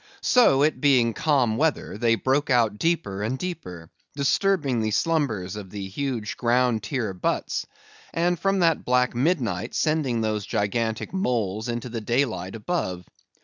[0.23, 5.69] So, it being calm weather, they broke out deeper and deeper, disturbing the slumbers of
[5.69, 7.67] the huge ground tier butts;
[8.11, 13.05] and from that black midnight sending those gigantic moles into the daylight above.